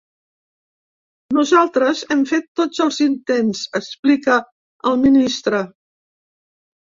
[1.37, 4.37] Nosaltres hem fet tots els intents, explica
[4.93, 5.61] el ministre.